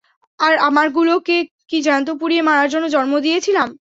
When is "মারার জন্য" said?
2.41-2.85